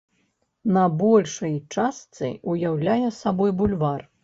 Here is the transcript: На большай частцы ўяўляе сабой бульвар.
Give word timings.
На 0.77 0.85
большай 1.01 1.53
частцы 1.77 2.33
ўяўляе 2.55 3.13
сабой 3.21 3.57
бульвар. 3.63 4.07